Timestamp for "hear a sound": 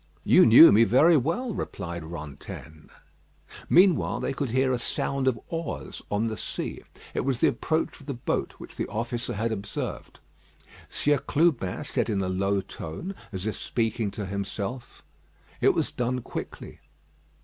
4.49-5.27